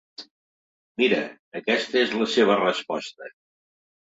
Mira, 1.01 1.19
aquesta 1.61 2.01
és 2.07 2.17
la 2.23 2.29
seva 2.39 2.59
resposta. 2.63 3.31